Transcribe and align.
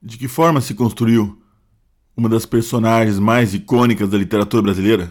De 0.00 0.16
que 0.16 0.28
forma 0.28 0.60
se 0.60 0.74
construiu 0.74 1.42
uma 2.16 2.28
das 2.28 2.46
personagens 2.46 3.18
mais 3.18 3.52
icônicas 3.52 4.08
da 4.08 4.16
literatura 4.16 4.62
brasileira? 4.62 5.10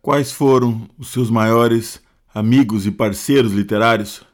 Quais 0.00 0.32
foram 0.32 0.88
os 0.96 1.08
seus 1.08 1.30
maiores 1.30 2.00
amigos 2.34 2.86
e 2.86 2.90
parceiros 2.90 3.52
literários? 3.52 4.24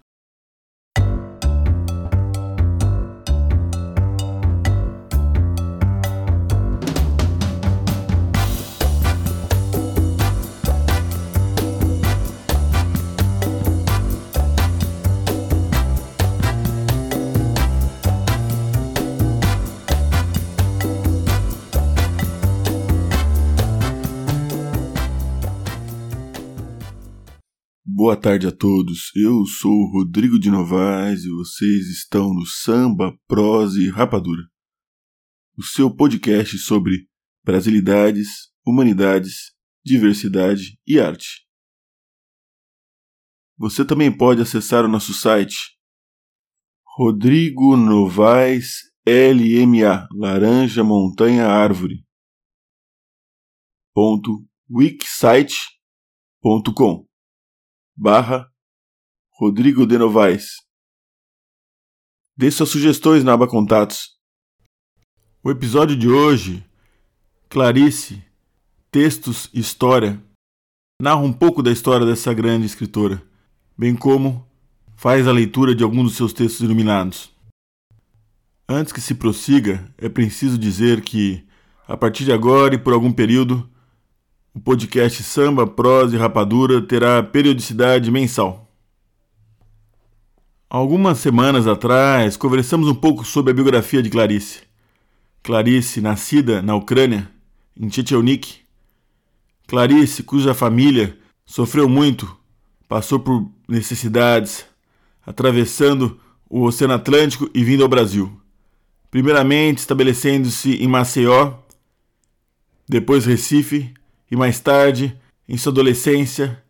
Boa 28.13 28.21
tarde 28.21 28.47
a 28.47 28.53
todos. 28.53 29.11
Eu 29.17 29.47
sou 29.47 29.73
o 29.73 29.91
Rodrigo 29.91 30.39
de 30.39 30.51
Novaes 30.51 31.25
e 31.25 31.31
vocês 31.31 31.89
estão 31.89 32.35
no 32.35 32.45
Samba, 32.45 33.19
Prosa 33.27 33.81
e 33.81 33.89
Rapadura. 33.89 34.43
O 35.57 35.63
seu 35.63 35.91
podcast 35.91 36.59
sobre 36.59 37.09
brasilidades, 37.43 38.53
humanidades, 38.67 39.55
diversidade 39.83 40.79
e 40.87 41.01
arte. 41.01 41.47
Você 43.57 43.83
também 43.83 44.15
pode 44.15 44.43
acessar 44.43 44.85
o 44.85 44.89
nosso 44.89 45.15
site 45.15 45.57
Rodrigo 46.99 47.79
Novaes 47.79 48.93
LMA 49.09 50.07
Laranja 50.15 50.85
Montanha 50.85 51.47
Árvore 51.47 52.05
ponto 53.95 54.47
barra 57.97 58.51
Rodrigo 59.39 59.87
de 59.87 59.99
Novaes. 59.99 60.57
Dê 62.37 62.51
suas 62.51 62.71
sugestões 62.71 63.23
na 63.23 63.35
aba 63.35 63.47
Contatos. 63.47 64.19
O 65.45 65.51
episódio 65.51 65.97
de 65.97 66.09
hoje, 66.09 66.65
Clarice, 67.51 68.25
Textos 68.91 69.51
e 69.53 69.61
História, 69.61 70.23
narra 71.01 71.21
um 71.21 71.33
pouco 71.33 71.63
da 71.63 71.71
história 71.71 72.07
dessa 72.07 72.33
grande 72.33 72.65
escritora, 72.65 73.23
bem 73.77 73.95
como 73.95 74.49
faz 74.97 75.29
a 75.29 75.33
leitura 75.33 75.75
de 75.75 75.85
alguns 75.85 76.05
dos 76.05 76.17
seus 76.17 76.33
textos 76.33 76.63
iluminados. 76.63 77.31
Antes 78.69 78.93
que 78.93 79.01
se 79.01 79.15
prossiga, 79.15 79.93
é 79.99 80.09
preciso 80.09 80.57
dizer 80.57 81.03
que, 81.03 81.47
a 81.87 81.97
partir 81.97 82.25
de 82.25 82.33
agora 82.33 82.75
e 82.75 82.79
por 82.79 82.95
algum 82.95 83.13
período, 83.13 83.69
o 84.55 84.61
podcast 84.61 85.23
Samba, 85.23 85.67
Prosa 85.67 86.15
e 86.15 86.19
Rapadura 86.19 86.83
terá 86.83 87.23
periodicidade 87.23 88.11
mensal. 88.11 88.71
Algumas 90.69 91.19
semanas 91.19 91.67
atrás, 91.67 92.37
conversamos 92.37 92.89
um 92.89 92.95
pouco 92.95 93.25
sobre 93.25 93.51
a 93.51 93.55
biografia 93.55 94.03
de 94.03 94.11
Clarice. 94.11 94.61
Clarice, 95.43 96.01
nascida 96.01 96.61
na 96.63 96.75
Ucrânia, 96.75 97.31
em 97.79 97.91
Checheunik. 97.91 98.61
Clarice, 99.67 100.23
cuja 100.23 100.55
família 100.55 101.17
sofreu 101.47 101.89
muito, 101.89 102.37
passou 102.89 103.19
por 103.19 103.51
necessidades, 103.67 104.67
atravessando 105.27 106.21
o 106.49 106.63
Oceano 106.63 106.95
Atlântico 106.95 107.51
e 107.55 107.65
vindo 107.65 107.83
ao 107.83 107.89
Brasil. 107.89 108.31
Primeiramente 109.11 109.79
estabelecendo-se 109.79 110.75
em 110.75 110.87
Maceió, 110.87 111.55
depois 112.89 113.25
Recife, 113.25 113.93
e 114.33 114.37
mais 114.37 114.59
tarde, 114.59 115.15
em 115.47 115.59
sua 115.59 115.71
adolescência, 115.71 116.65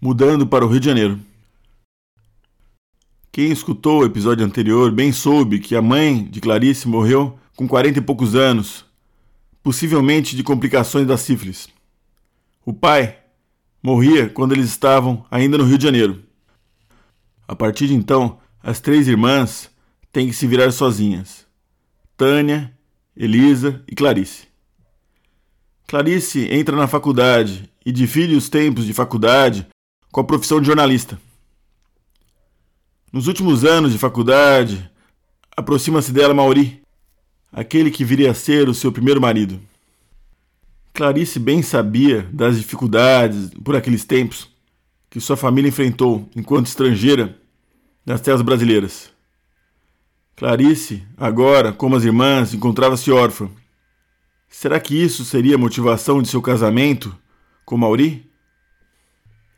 mudando 0.00 0.46
para 0.46 0.64
o 0.64 0.68
Rio 0.68 0.78
de 0.78 0.86
Janeiro. 0.86 1.18
Quem 3.32 3.50
escutou 3.50 4.02
o 4.02 4.04
episódio 4.04 4.46
anterior 4.46 4.92
bem 4.92 5.10
soube 5.10 5.58
que 5.58 5.74
a 5.74 5.82
mãe 5.82 6.22
de 6.22 6.40
Clarice 6.40 6.86
morreu 6.86 7.36
com 7.56 7.66
quarenta 7.66 7.98
e 7.98 8.02
poucos 8.02 8.36
anos, 8.36 8.84
possivelmente 9.64 10.36
de 10.36 10.44
complicações 10.44 11.08
da 11.08 11.16
sífilis. 11.16 11.68
O 12.64 12.72
pai 12.72 13.18
morria 13.82 14.28
quando 14.28 14.52
eles 14.52 14.66
estavam 14.66 15.26
ainda 15.28 15.58
no 15.58 15.64
Rio 15.64 15.76
de 15.76 15.84
Janeiro. 15.84 16.22
A 17.48 17.56
partir 17.56 17.88
de 17.88 17.94
então, 17.94 18.38
as 18.62 18.78
três 18.78 19.08
irmãs 19.08 19.68
têm 20.12 20.28
que 20.28 20.34
se 20.34 20.46
virar 20.46 20.70
sozinhas: 20.70 21.44
Tânia, 22.16 22.72
Elisa 23.16 23.82
e 23.88 23.96
Clarice. 23.96 24.47
Clarice 25.88 26.46
entra 26.50 26.76
na 26.76 26.86
faculdade 26.86 27.66
e 27.84 27.90
divide 27.90 28.36
os 28.36 28.50
tempos 28.50 28.84
de 28.84 28.92
faculdade 28.92 29.66
com 30.12 30.20
a 30.20 30.24
profissão 30.24 30.60
de 30.60 30.66
jornalista. 30.66 31.18
Nos 33.10 33.26
últimos 33.26 33.64
anos 33.64 33.90
de 33.90 33.98
faculdade, 33.98 34.86
aproxima-se 35.56 36.12
dela 36.12 36.34
Mauri, 36.34 36.82
aquele 37.50 37.90
que 37.90 38.04
viria 38.04 38.32
a 38.32 38.34
ser 38.34 38.68
o 38.68 38.74
seu 38.74 38.92
primeiro 38.92 39.18
marido. 39.18 39.58
Clarice 40.92 41.38
bem 41.38 41.62
sabia 41.62 42.28
das 42.34 42.58
dificuldades, 42.58 43.48
por 43.64 43.74
aqueles 43.74 44.04
tempos, 44.04 44.46
que 45.08 45.18
sua 45.20 45.38
família 45.38 45.70
enfrentou 45.70 46.28
enquanto 46.36 46.66
estrangeira 46.66 47.34
nas 48.04 48.20
terras 48.20 48.42
brasileiras. 48.42 49.10
Clarice, 50.36 51.02
agora, 51.16 51.72
como 51.72 51.96
as 51.96 52.04
irmãs, 52.04 52.52
encontrava-se 52.52 53.10
órfã 53.10 53.48
Será 54.48 54.80
que 54.80 54.94
isso 54.94 55.24
seria 55.24 55.56
a 55.56 55.58
motivação 55.58 56.22
de 56.22 56.28
seu 56.28 56.40
casamento 56.40 57.14
com 57.64 57.76
Mauri? 57.76 58.28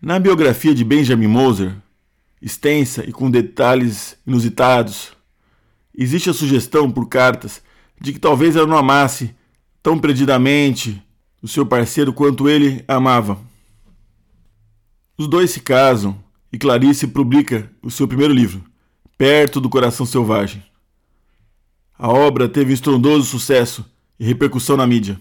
Na 0.02 0.18
biografia 0.18 0.74
de 0.74 0.84
Benjamin 0.84 1.28
Moser, 1.28 1.76
extensa 2.42 3.08
e 3.08 3.12
com 3.12 3.30
detalhes 3.30 4.16
inusitados, 4.26 5.12
existe 5.96 6.28
a 6.28 6.34
sugestão 6.34 6.90
por 6.90 7.08
cartas 7.08 7.62
de 8.00 8.12
que 8.12 8.18
talvez 8.18 8.56
ela 8.56 8.66
não 8.66 8.76
amasse 8.76 9.34
tão 9.82 9.98
perdidamente 9.98 11.00
o 11.40 11.48
seu 11.48 11.64
parceiro 11.64 12.12
quanto 12.12 12.48
ele 12.48 12.84
amava. 12.88 13.38
Os 15.16 15.28
dois 15.28 15.50
se 15.50 15.60
casam 15.60 16.18
e 16.52 16.58
Clarice 16.58 17.06
publica 17.06 17.70
o 17.82 17.90
seu 17.90 18.08
primeiro 18.08 18.34
livro, 18.34 18.64
Perto 19.16 19.60
do 19.60 19.70
Coração 19.70 20.04
Selvagem. 20.04 20.62
A 21.98 22.08
obra 22.08 22.48
teve 22.48 22.70
um 22.70 22.74
estrondoso 22.74 23.26
sucesso 23.26 23.84
e 24.20 24.24
repercussão 24.24 24.76
na 24.76 24.86
mídia. 24.86 25.18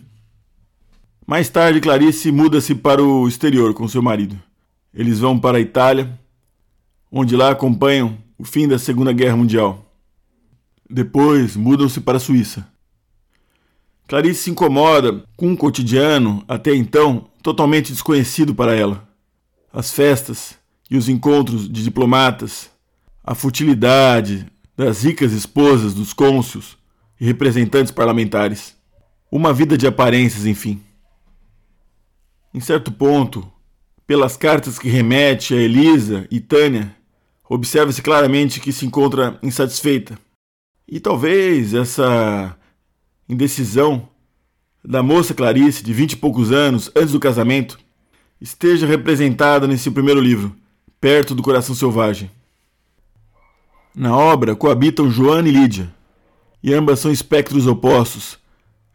Mais 1.26 1.48
tarde, 1.48 1.80
Clarice 1.80 2.32
muda-se 2.34 2.76
para 2.76 3.02
o 3.02 3.28
exterior 3.28 3.74
com 3.74 3.88
seu 3.88 4.02
marido. 4.02 4.38
Eles 4.94 5.20
vão 5.20 5.40
para 5.40 5.58
a 5.58 5.62
Itália, 5.62 6.20
onde 7.10 7.36
lá 7.36 7.50
acompanham 7.50 8.18
o 8.38 8.44
fim 8.44 8.68
da 8.68 8.78
Segunda 8.78 9.14
Guerra 9.14 9.38
Mundial. 9.38 9.86
Depois 10.90 11.56
mudam-se 11.56 12.02
para 12.02 12.18
a 12.18 12.20
Suíça. 12.20 12.68
Clarice 14.08 14.44
se 14.44 14.50
incomoda 14.50 15.24
com 15.38 15.48
um 15.48 15.56
cotidiano, 15.56 16.44
até 16.48 16.76
então, 16.76 17.30
totalmente 17.42 17.94
desconhecido 17.94 18.54
para 18.54 18.76
ela. 18.76 19.08
As 19.72 19.94
festas 19.94 20.56
e 20.90 20.98
os 20.98 21.08
encontros 21.08 21.70
de 21.70 21.84
diplomatas, 21.84 22.70
a 23.24 23.36
futilidade 23.36 24.48
das 24.76 25.04
ricas 25.04 25.31
esposas 25.31 25.94
dos 25.94 26.12
cônsuls 26.12 26.76
e 27.22 27.26
representantes 27.26 27.92
parlamentares. 27.92 28.79
Uma 29.32 29.54
vida 29.54 29.78
de 29.78 29.86
aparências, 29.86 30.46
enfim. 30.46 30.82
Em 32.52 32.60
certo 32.60 32.92
ponto, 32.92 33.48
pelas 34.08 34.36
cartas 34.36 34.80
que 34.80 34.90
remete 34.90 35.54
a 35.54 35.58
Elisa 35.58 36.28
e 36.32 36.40
Tânia, 36.40 36.96
observa-se 37.48 38.02
claramente 38.02 38.60
que 38.60 38.74
se 38.74 38.88
encontra 38.88 39.38
insatisfeita. 39.44 40.18
E 40.88 41.00
talvez 41.00 41.76
essa 41.76 42.58
indecisão 43.28 44.10
da 44.84 45.04
moça 45.04 45.36
Clarice, 45.36 45.84
de 45.84 45.94
vinte 45.94 46.14
e 46.14 46.18
poucos 46.18 46.52
anos, 46.52 46.90
antes 46.96 47.12
do 47.12 47.20
casamento, 47.20 47.80
esteja 48.42 48.88
representada 48.88 49.68
nesse 49.68 49.92
primeiro 49.92 50.20
livro, 50.20 50.56
Perto 51.00 51.36
do 51.36 51.44
Coração 51.44 51.75
Selvagem. 51.75 52.32
Na 53.94 54.18
obra 54.18 54.56
coabitam 54.56 55.12
Joana 55.12 55.48
e 55.48 55.52
Lídia, 55.52 55.94
e 56.64 56.74
ambas 56.74 57.00
são 57.00 57.12
espectros 57.12 57.68
opostos, 57.68 58.38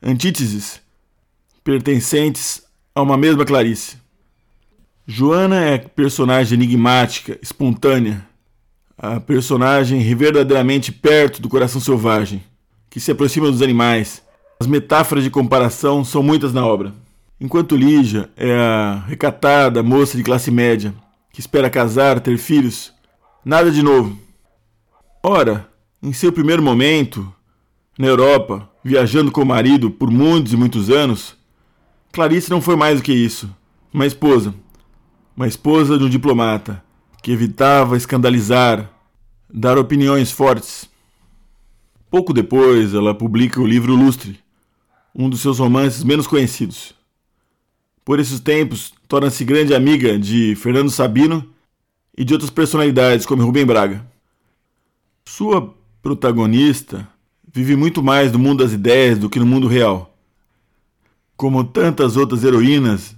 antíteses 0.04 0.82
pertencentes 1.64 2.62
a 2.94 3.00
uma 3.00 3.16
mesma 3.16 3.44
Clarice. 3.44 3.96
Joana 5.06 5.64
é 5.64 5.78
personagem 5.78 6.58
enigmática, 6.58 7.38
espontânea, 7.40 8.26
a 8.98 9.18
personagem 9.18 10.00
verdadeiramente 10.14 10.92
perto 10.92 11.40
do 11.40 11.48
coração 11.48 11.80
selvagem, 11.80 12.44
que 12.90 13.00
se 13.00 13.10
aproxima 13.10 13.50
dos 13.50 13.62
animais. 13.62 14.22
As 14.60 14.66
metáforas 14.66 15.24
de 15.24 15.30
comparação 15.30 16.04
são 16.04 16.22
muitas 16.22 16.52
na 16.52 16.66
obra. 16.66 16.92
Enquanto 17.40 17.76
Lígia 17.76 18.30
é 18.36 18.54
a 18.54 19.04
recatada 19.06 19.82
moça 19.82 20.16
de 20.16 20.22
classe 20.22 20.50
média, 20.50 20.94
que 21.32 21.40
espera 21.40 21.70
casar, 21.70 22.20
ter 22.20 22.38
filhos, 22.38 22.92
nada 23.44 23.70
de 23.70 23.82
novo. 23.82 24.18
Ora, 25.22 25.66
Em 26.02 26.12
seu 26.12 26.30
primeiro 26.30 26.62
momento, 26.62 27.34
na 27.98 28.06
Europa, 28.06 28.68
viajando 28.82 29.30
com 29.30 29.42
o 29.42 29.46
marido 29.46 29.90
por 29.90 30.10
muitos 30.10 30.52
e 30.52 30.56
muitos 30.56 30.90
anos, 30.90 31.36
Clarice 32.12 32.50
não 32.50 32.60
foi 32.60 32.76
mais 32.76 32.98
do 32.98 33.04
que 33.04 33.12
isso. 33.12 33.48
Uma 33.92 34.06
esposa. 34.06 34.54
Uma 35.36 35.48
esposa 35.48 35.96
de 35.98 36.04
um 36.04 36.08
diplomata 36.08 36.82
que 37.22 37.32
evitava 37.32 37.96
escandalizar, 37.96 38.90
dar 39.52 39.78
opiniões 39.78 40.30
fortes. 40.30 40.88
Pouco 42.10 42.32
depois, 42.32 42.94
ela 42.94 43.14
publica 43.14 43.60
o 43.60 43.66
livro 43.66 43.94
Lustre, 43.94 44.38
um 45.14 45.28
dos 45.28 45.40
seus 45.40 45.58
romances 45.58 46.04
menos 46.04 46.26
conhecidos. 46.26 46.94
Por 48.04 48.20
esses 48.20 48.40
tempos, 48.40 48.92
torna-se 49.08 49.44
grande 49.44 49.74
amiga 49.74 50.18
de 50.18 50.54
Fernando 50.56 50.90
Sabino 50.90 51.48
e 52.16 52.24
de 52.24 52.34
outras 52.34 52.50
personalidades 52.50 53.24
como 53.24 53.42
Rubem 53.42 53.64
Braga. 53.64 54.06
Sua 55.24 55.74
protagonista 56.02 57.08
vive 57.54 57.76
muito 57.76 58.02
mais 58.02 58.32
no 58.32 58.38
mundo 58.40 58.64
das 58.64 58.72
ideias 58.72 59.16
do 59.16 59.30
que 59.30 59.38
no 59.38 59.46
mundo 59.46 59.68
real. 59.68 60.12
Como 61.36 61.62
tantas 61.62 62.16
outras 62.16 62.42
heroínas 62.42 63.14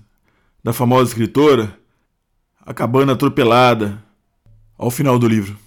da 0.62 0.74
famosa 0.74 1.08
escritora, 1.08 1.74
acabando 2.60 3.12
atropelada 3.12 4.04
ao 4.76 4.90
final 4.90 5.18
do 5.18 5.26
livro. 5.26 5.58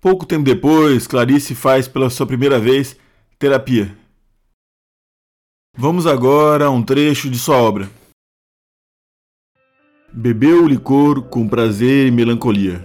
Pouco 0.00 0.26
tempo 0.26 0.42
depois, 0.42 1.06
Clarice 1.06 1.54
faz 1.54 1.86
pela 1.86 2.10
sua 2.10 2.26
primeira 2.26 2.58
vez 2.58 2.96
terapia. 3.38 3.96
Vamos 5.76 6.08
agora 6.08 6.64
a 6.64 6.70
um 6.70 6.82
trecho 6.82 7.30
de 7.30 7.38
sua 7.38 7.56
obra. 7.56 7.88
Bebeu 10.12 10.64
o 10.64 10.68
licor 10.68 11.22
com 11.22 11.48
prazer 11.48 12.08
e 12.08 12.10
melancolia. 12.10 12.84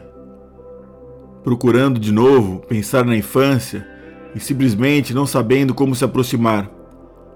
Procurando 1.43 1.99
de 1.99 2.11
novo 2.11 2.59
pensar 2.67 3.03
na 3.03 3.17
infância 3.17 3.94
e 4.35 4.39
simplesmente 4.39 5.13
não 5.13 5.25
sabendo 5.25 5.73
como 5.73 5.95
se 5.95 6.03
aproximar. 6.03 6.69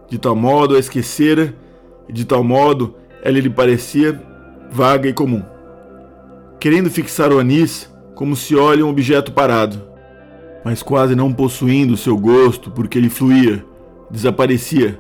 De 0.10 0.18
tal 0.18 0.36
modo 0.36 0.76
a 0.76 0.80
esquecera 0.80 1.56
e 2.08 2.14
de 2.14 2.26
tal 2.26 2.44
modo 2.44 2.96
ela 3.24 3.40
lhe 3.40 3.50
parecia 3.50 4.22
vaga 4.70 5.08
e 5.08 5.14
comum. 5.14 5.42
Querendo 6.60 6.90
fixar 6.90 7.32
o 7.32 7.40
anis, 7.40 7.90
como 8.14 8.36
se 8.36 8.56
olha 8.56 8.86
um 8.86 8.90
objeto 8.90 9.32
parado, 9.32 9.82
mas 10.64 10.84
quase 10.84 11.16
não 11.16 11.32
possuindo 11.32 11.96
seu 11.96 12.18
gosto, 12.18 12.70
porque 12.70 12.98
ele 12.98 13.10
fluía, 13.10 13.64
desaparecia, 14.12 15.00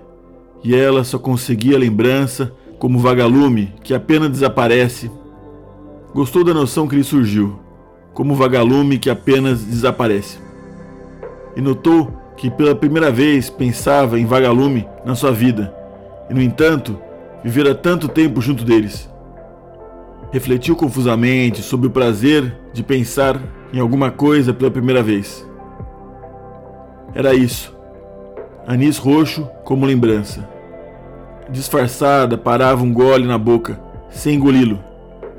e 0.63 0.73
ela 0.73 1.03
só 1.03 1.19
conseguia 1.19 1.75
a 1.75 1.79
lembrança 1.79 2.53
como 2.77 2.99
vagalume 2.99 3.73
que 3.83 3.93
apenas 3.93 4.29
desaparece. 4.29 5.11
Gostou 6.13 6.43
da 6.43 6.53
noção 6.53 6.87
que 6.87 6.95
lhe 6.95 7.03
surgiu, 7.03 7.59
como 8.13 8.35
vagalume 8.35 8.97
que 8.97 9.09
apenas 9.09 9.61
desaparece. 9.63 10.48
E 11.59 11.61
notou 11.61 12.09
que 12.37 12.49
pela 12.49 12.73
primeira 12.73 13.11
vez 13.11 13.49
pensava 13.49 14.17
em 14.17 14.25
vagalume 14.25 14.87
na 15.03 15.13
sua 15.13 15.33
vida, 15.33 15.75
e 16.29 16.33
no 16.33 16.41
entanto, 16.41 16.97
vivera 17.43 17.75
tanto 17.75 18.07
tempo 18.07 18.39
junto 18.39 18.63
deles. 18.63 19.09
Refletiu 20.31 20.73
confusamente 20.73 21.61
sobre 21.61 21.87
o 21.87 21.89
prazer 21.89 22.57
de 22.71 22.81
pensar 22.81 23.37
em 23.73 23.79
alguma 23.81 24.09
coisa 24.09 24.53
pela 24.53 24.71
primeira 24.71 25.03
vez. 25.03 25.45
Era 27.13 27.33
isso. 27.33 27.75
Anis 28.65 28.97
roxo 28.97 29.45
como 29.65 29.85
lembrança. 29.85 30.47
Disfarçada, 31.49 32.37
parava 32.37 32.83
um 32.83 32.93
gole 32.93 33.27
na 33.27 33.37
boca, 33.37 33.77
sem 34.09 34.35
engoli-lo, 34.35 34.79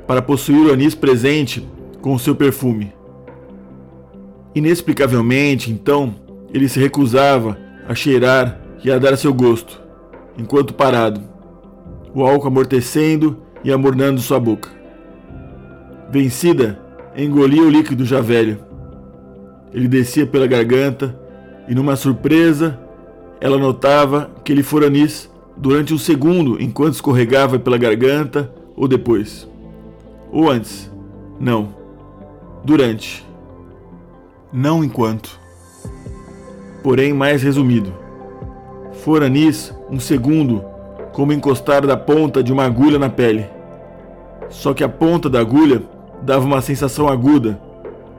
para 0.05 0.21
possuir 0.21 0.67
o 0.67 0.71
anis 0.71 0.93
presente 0.93 1.67
com 1.99 2.13
o 2.13 2.19
seu 2.19 2.35
perfume. 2.35 2.93
Inexplicavelmente, 4.53 5.71
então, 5.71 6.13
ele 6.53 6.67
se 6.67 6.79
recusava 6.79 7.57
a 7.87 7.95
cheirar 7.95 8.59
e 8.83 8.91
a 8.91 8.97
dar 8.97 9.15
seu 9.15 9.33
gosto, 9.33 9.81
enquanto 10.37 10.73
parado, 10.73 11.21
o 12.13 12.23
álcool 12.23 12.47
amortecendo 12.47 13.37
e 13.63 13.71
amornando 13.71 14.19
sua 14.19 14.39
boca. 14.39 14.69
Vencida, 16.09 16.79
engolia 17.15 17.63
o 17.63 17.69
líquido 17.69 18.03
já 18.03 18.19
velho. 18.19 18.59
Ele 19.73 19.87
descia 19.87 20.27
pela 20.27 20.47
garganta 20.47 21.17
e, 21.69 21.73
numa 21.73 21.95
surpresa, 21.95 22.77
ela 23.39 23.57
notava 23.57 24.29
que 24.43 24.51
ele 24.51 24.63
fora 24.63 24.87
anis 24.87 25.31
durante 25.55 25.93
um 25.93 25.97
segundo 25.97 26.61
enquanto 26.61 26.95
escorregava 26.95 27.57
pela 27.57 27.77
garganta 27.77 28.51
ou 28.75 28.87
depois. 28.87 29.47
Ou 30.31 30.49
antes. 30.49 30.91
Não. 31.39 31.73
Durante. 32.65 33.25
Não 34.53 34.83
enquanto. 34.83 35.39
Porém, 36.83 37.13
mais 37.13 37.41
resumido. 37.41 37.93
Fora 39.03 39.27
anis 39.27 39.73
um 39.89 39.99
segundo, 39.99 40.63
como 41.13 41.31
encostar 41.31 41.85
da 41.87 41.95
ponta 41.95 42.43
de 42.43 42.51
uma 42.51 42.65
agulha 42.65 42.99
na 42.99 43.09
pele. 43.09 43.45
Só 44.49 44.73
que 44.73 44.83
a 44.83 44.89
ponta 44.89 45.29
da 45.29 45.39
agulha 45.39 45.81
dava 46.21 46.45
uma 46.45 46.61
sensação 46.61 47.07
aguda, 47.07 47.59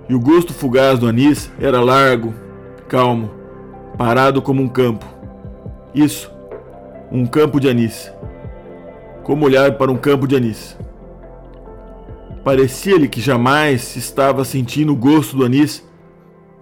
e 0.08 0.14
o 0.14 0.20
gosto 0.20 0.52
fugaz 0.52 0.99
do 0.99 1.06
anis 1.06 1.50
era 1.61 1.81
largo, 1.81 2.34
calmo, 2.88 3.31
parado 3.96 4.40
como 4.40 4.62
um 4.62 4.69
campo. 4.69 5.06
Isso, 5.94 6.31
um 7.11 7.26
campo 7.26 7.61
de 7.61 7.69
anis. 7.69 8.11
Como 9.23 9.44
olhar 9.44 9.73
para 9.73 9.93
um 9.93 9.96
campo 9.96 10.26
de 10.26 10.34
anis. 10.34 10.76
Parecia-lhe 12.43 13.06
que 13.06 13.20
jamais 13.20 13.94
estava 13.94 14.44
sentindo 14.44 14.93
o 14.93 14.96
gosto 14.96 15.37
do 15.37 15.44
anis, 15.44 15.84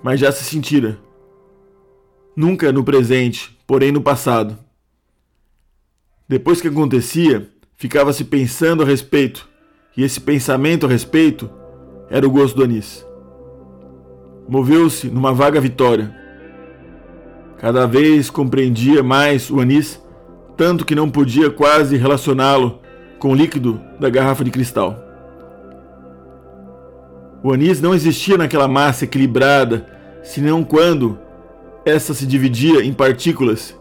mas 0.03 0.21
já 0.21 0.33
se 0.33 0.45
sentira. 0.45 0.99
Nunca 2.35 2.73
no 2.73 2.85
presente, 2.85 3.59
porém 3.67 3.93
no 3.93 4.01
passado. 4.01 4.59
Depois 6.29 6.61
que 6.61 6.69
acontecia, 6.69 7.51
ficava-se 7.77 8.25
pensando 8.25 8.83
a 8.83 8.87
respeito, 8.87 9.49
e 9.97 10.03
esse 10.03 10.21
pensamento 10.21 10.87
a 10.87 10.89
respeito 10.89 11.51
era 12.09 12.27
o 12.27 12.31
gosto 12.31 12.57
do 12.57 12.65
anis. 12.65 13.05
Moveu-se 14.49 15.09
numa 15.09 15.33
vaga 15.33 15.61
vitória. 15.61 16.15
Cada 17.59 17.87
vez 17.87 18.31
compreendia 18.31 19.03
mais 19.03 19.51
o 19.51 19.61
anis, 19.61 20.01
tanto 20.57 20.85
que 20.85 20.95
não 20.95 21.11
podia 21.11 21.51
quase 21.51 21.97
relacioná-lo 21.97 22.81
com 23.19 23.33
o 23.33 23.35
líquido 23.35 23.81
da 23.99 24.09
garrafa 24.09 24.43
de 24.43 24.51
cristal. 24.51 25.10
O 27.43 27.53
anis 27.53 27.81
não 27.81 27.95
existia 27.95 28.37
naquela 28.37 28.69
massa 28.69 29.05
equilibrada, 29.05 29.87
senão 30.23 30.63
quando 30.63 31.19
essa 31.85 32.13
se 32.13 32.27
dividia 32.27 32.85
em 32.85 32.93
partículas 32.93 33.75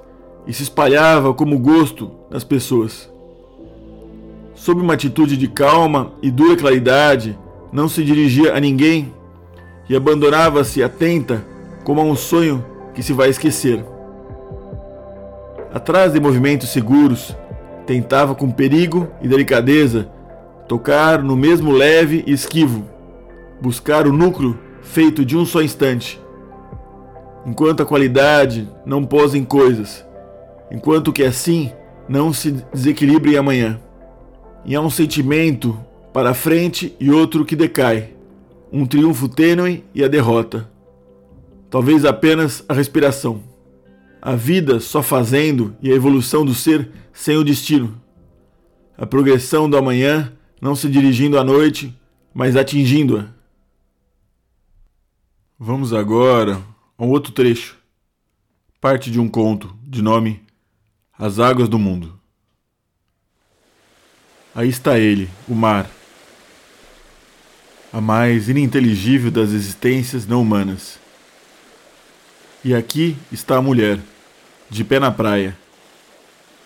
e 0.48 0.54
se 0.54 0.64
espalhava 0.64 1.34
como 1.34 1.60
gosto 1.60 2.12
nas 2.30 2.44
pessoas 2.44 3.10
sob 4.60 4.82
uma 4.82 4.94
atitude 4.94 5.38
de 5.38 5.48
calma 5.48 6.12
e 6.22 6.30
dura 6.30 6.58
claridade, 6.58 7.40
não 7.72 7.88
se 7.88 8.04
dirigia 8.04 8.54
a 8.54 8.60
ninguém 8.60 9.14
e 9.88 9.96
abandonava-se 9.96 10.84
atenta 10.84 11.46
como 11.86 12.02
a 12.02 12.04
um 12.04 12.16
sonho 12.16 12.64
que 12.94 13.02
se 13.02 13.14
vai 13.14 13.30
esquecer. 13.30 13.84
Atrás 15.74 16.12
de 16.12 16.20
movimentos 16.20 16.70
seguros, 16.70 17.36
tentava 17.86 18.36
com 18.36 18.52
perigo 18.52 19.08
e 19.22 19.30
delicadeza 19.30 20.10
tocar 20.68 21.24
no 21.24 21.38
mesmo 21.38 21.72
leve 21.72 22.24
e 22.28 22.34
esquivo, 22.34 22.84
buscar 23.62 24.08
o 24.08 24.14
núcleo 24.14 24.58
feito 24.82 25.26
de 25.26 25.38
um 25.38 25.46
só 25.46 25.62
instante. 25.62 26.20
Enquanto 27.46 27.82
a 27.82 27.86
qualidade 27.86 28.68
não 28.86 29.06
posa 29.06 29.38
em 29.38 29.44
coisas, 29.44 30.06
enquanto 30.72 31.14
que 31.14 31.24
assim 31.24 31.72
não 32.08 32.34
se 32.34 32.52
desequilibre 32.74 33.38
amanhã. 33.38 33.80
E 34.66 34.76
há 34.76 34.82
um 34.82 34.90
sentimento 34.90 35.80
para 36.12 36.32
a 36.32 36.34
frente 36.34 36.96
e 37.00 37.12
outro 37.12 37.46
que 37.46 37.56
decai. 37.56 38.14
Um 38.72 38.86
triunfo 38.86 39.30
tênue 39.30 39.84
e 39.94 40.04
a 40.04 40.08
derrota. 40.08 40.70
Talvez 41.70 42.04
apenas 42.04 42.64
a 42.68 42.74
respiração. 42.74 43.44
A 44.22 44.36
vida 44.36 44.80
só 44.80 45.02
fazendo 45.02 45.76
e 45.82 45.92
a 45.92 45.96
evolução 45.96 46.44
do 46.44 46.54
ser 46.54 46.90
sem 47.14 47.38
o 47.38 47.44
destino. 47.44 48.02
A 48.98 49.06
progressão 49.06 49.70
do 49.70 49.78
amanhã 49.78 50.34
não 50.62 50.76
se 50.76 50.90
dirigindo 50.90 51.40
à 51.40 51.44
noite, 51.44 51.96
mas 52.34 52.56
atingindo-a. 52.56 53.39
Vamos 55.62 55.92
agora 55.92 56.64
a 56.98 57.04
um 57.04 57.10
outro 57.10 57.34
trecho. 57.34 57.78
Parte 58.80 59.12
de 59.12 59.20
um 59.20 59.28
conto 59.28 59.76
de 59.84 60.02
nome 60.02 60.42
As 61.18 61.38
Águas 61.38 61.68
do 61.68 61.78
Mundo. 61.78 62.18
Aí 64.56 64.70
está 64.70 64.98
ele, 64.98 65.30
o 65.50 65.54
mar, 65.54 65.92
a 67.92 68.00
mais 68.00 68.48
ininteligível 68.48 69.30
das 69.30 69.50
existências 69.50 70.26
não 70.26 70.42
humanas. 70.42 70.98
E 72.64 72.74
aqui 72.74 73.18
está 73.30 73.58
a 73.58 73.62
mulher, 73.62 74.00
de 74.70 74.86
pé 74.86 74.98
na 74.98 75.12
praia, 75.12 75.58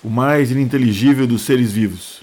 o 0.03 0.09
mais 0.09 0.51
ininteligível 0.51 1.25
dos 1.25 1.41
seres 1.41 1.71
vivos. 1.71 2.21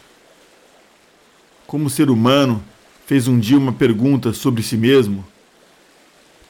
Como 1.66 1.90
ser 1.90 2.10
humano 2.10 2.62
fez 3.06 3.26
um 3.26 3.40
dia 3.40 3.58
uma 3.58 3.72
pergunta 3.72 4.32
sobre 4.32 4.62
si 4.62 4.76
mesmo, 4.76 5.26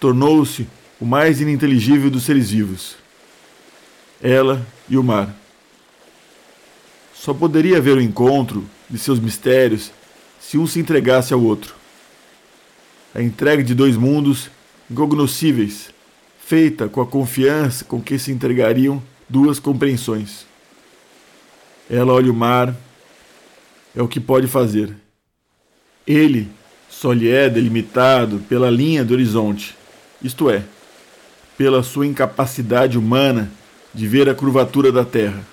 tornou-se 0.01 0.67
o 0.99 1.05
mais 1.05 1.41
ininteligível 1.41 2.11
dos 2.11 2.25
seres 2.25 2.51
vivos. 2.51 2.97
Ela 4.21 4.67
e 4.89 4.97
o 4.97 5.05
mar. 5.05 5.33
Só 7.15 7.35
poderia 7.35 7.77
haver 7.77 7.97
o 7.97 8.01
encontro 8.01 8.67
de 8.89 8.99
seus 8.99 9.21
mistérios 9.21 9.93
se 10.41 10.57
um 10.59 10.67
se 10.67 10.81
entregasse 10.81 11.35
ao 11.35 11.43
outro. 11.43 11.75
A 13.15 13.23
entrega 13.23 13.63
de 13.63 13.75
dois 13.75 13.97
mundos 13.97 14.51
incognoscíveis, 14.91 15.91
feita 16.41 16.89
com 16.89 17.01
a 17.01 17.07
confiança 17.07 17.85
com 17.85 18.01
que 18.01 18.19
se 18.19 18.33
entregariam 18.33 19.03
duas 19.29 19.59
compreensões. 19.59 20.47
Ela 21.89 22.13
olha 22.13 22.31
o 22.31 22.35
mar, 22.35 22.75
é 23.95 24.03
o 24.03 24.09
que 24.09 24.19
pode 24.19 24.47
fazer. 24.47 24.95
Ele 26.07 26.49
só 26.89 27.13
lhe 27.13 27.31
é 27.31 27.49
delimitado 27.49 28.39
pela 28.49 28.71
linha 28.71 29.05
do 29.05 29.15
horizonte, 29.15 29.77
isto 30.23 30.51
é, 30.51 30.63
pela 31.57 31.83
sua 31.83 32.07
incapacidade 32.07 32.97
humana 32.97 33.51
de 33.93 34.07
ver 34.07 34.29
a 34.29 34.35
curvatura 34.35 34.93
da 34.93 35.05
terra. 35.05 35.45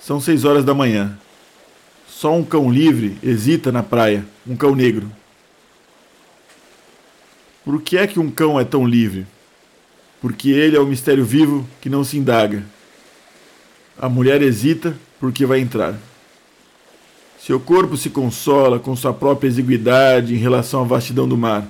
São 0.00 0.20
seis 0.20 0.44
horas 0.44 0.64
da 0.64 0.74
manhã. 0.74 1.18
Só 2.08 2.34
um 2.34 2.44
cão 2.44 2.70
livre 2.70 3.16
hesita 3.22 3.70
na 3.70 3.82
praia, 3.82 4.24
um 4.46 4.56
cão 4.56 4.74
negro. 4.74 5.10
Por 7.64 7.82
que 7.82 7.98
é 7.98 8.06
que 8.06 8.18
um 8.18 8.30
cão 8.30 8.58
é 8.58 8.64
tão 8.64 8.86
livre? 8.86 9.26
Porque 10.20 10.48
ele 10.48 10.76
é 10.76 10.80
o 10.80 10.86
mistério 10.86 11.24
vivo 11.24 11.68
que 11.80 11.90
não 11.90 12.02
se 12.02 12.16
indaga. 12.16 12.64
A 14.00 14.08
mulher 14.08 14.40
hesita 14.42 14.96
porque 15.20 15.44
vai 15.44 15.60
entrar. 15.60 15.94
Seu 17.38 17.60
corpo 17.60 17.96
se 17.96 18.10
consola 18.10 18.78
com 18.78 18.96
sua 18.96 19.12
própria 19.12 19.48
exiguidade 19.48 20.34
em 20.34 20.38
relação 20.38 20.82
à 20.82 20.84
vastidão 20.84 21.28
do 21.28 21.36
mar, 21.36 21.66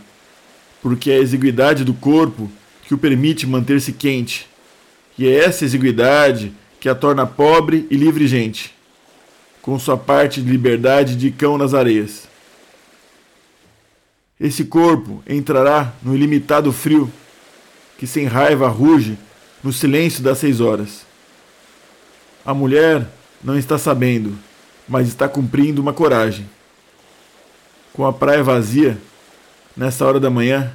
porque 0.83 1.11
é 1.11 1.17
a 1.17 1.21
exiguidade 1.21 1.85
do 1.85 1.95
corpo 1.95 2.51
que 2.87 2.95
o 2.95 2.99
permite 2.99 3.47
manter-se 3.47 3.93
quente, 3.93 4.49
e 5.19 5.27
é 5.27 5.45
essa 5.45 5.65
exiguidade 5.65 6.53
que 6.81 6.89
a 6.89 6.95
torna 6.95 7.27
pobre 7.27 7.87
e 7.91 7.97
livre 7.97 8.27
gente, 8.27 8.75
com 9.61 9.79
sua 9.79 9.97
parte 9.97 10.41
de 10.41 10.51
liberdade 10.51 11.17
de 11.17 11.31
cão 11.31 11.59
nas 11.59 11.75
areias. 11.75 12.29
Esse 14.41 14.65
corpo 14.65 15.23
entrará 15.29 15.93
no 16.03 16.15
ilimitado 16.15 16.73
frio 16.73 17.13
que 17.99 18.07
sem 18.07 18.27
raiva 18.27 18.69
ruge 18.69 19.19
no 19.63 19.73
silêncio 19.73 20.23
das 20.23 20.39
seis 20.39 20.61
horas. 20.61 21.05
A 22.47 22.55
mulher 22.55 23.07
não 23.43 23.59
está 23.59 23.77
sabendo, 23.77 24.39
mas 24.89 25.09
está 25.09 25.29
cumprindo 25.29 25.83
uma 25.83 25.93
coragem. 25.93 26.49
Com 27.93 28.07
a 28.07 28.13
praia 28.13 28.45
vazia, 28.45 28.97
nessa 29.79 30.05
hora 30.05 30.19
da 30.19 30.29
manhã, 30.29 30.73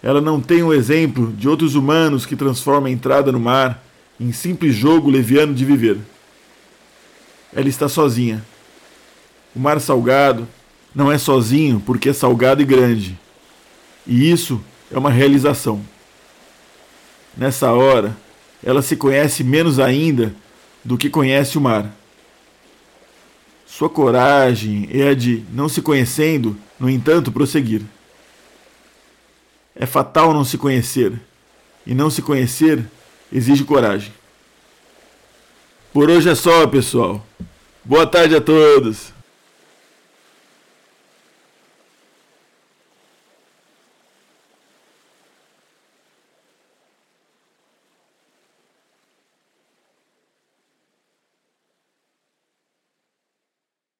ela 0.00 0.20
não 0.20 0.40
tem 0.40 0.62
o 0.62 0.72
exemplo 0.72 1.32
de 1.32 1.48
outros 1.48 1.74
humanos 1.74 2.24
que 2.24 2.36
transformam 2.36 2.86
a 2.86 2.90
entrada 2.90 3.32
no 3.32 3.40
mar 3.40 3.84
em 4.18 4.32
simples 4.32 4.76
jogo 4.76 5.10
leviano 5.10 5.52
de 5.52 5.64
viver. 5.64 5.98
Ela 7.52 7.68
está 7.68 7.88
sozinha. 7.88 8.44
O 9.54 9.58
mar 9.58 9.80
salgado 9.80 10.46
não 10.94 11.10
é 11.10 11.18
sozinho 11.18 11.82
porque 11.84 12.10
é 12.10 12.12
salgado 12.12 12.62
e 12.62 12.64
grande. 12.64 13.18
E 14.06 14.30
isso 14.30 14.60
é 14.90 14.96
uma 14.96 15.10
realização. 15.10 15.82
Nessa 17.36 17.72
hora, 17.72 18.16
ela 18.62 18.82
se 18.82 18.94
conhece 18.94 19.42
menos 19.42 19.80
ainda 19.80 20.32
do 20.84 20.96
que 20.96 21.10
conhece 21.10 21.58
o 21.58 21.60
mar. 21.60 21.92
Sua 23.66 23.88
coragem 23.88 24.88
é 24.92 25.08
a 25.08 25.14
de, 25.14 25.42
não 25.52 25.68
se 25.68 25.82
conhecendo, 25.82 26.56
no 26.78 26.88
entanto, 26.88 27.32
prosseguir. 27.32 27.82
É 29.74 29.86
fatal 29.86 30.32
não 30.32 30.44
se 30.44 30.58
conhecer, 30.58 31.12
e 31.86 31.94
não 31.94 32.10
se 32.10 32.22
conhecer 32.22 32.84
exige 33.32 33.64
coragem. 33.64 34.12
Por 35.92 36.10
hoje 36.10 36.28
é 36.28 36.34
só, 36.34 36.66
pessoal. 36.66 37.24
Boa 37.84 38.06
tarde 38.06 38.36
a 38.36 38.40
todos. 38.40 39.12